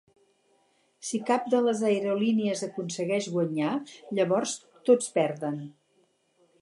[1.09, 3.75] Si cap de les aerolínies aconsegueix guanyar,
[4.21, 4.57] llavors
[4.91, 5.61] totes perden.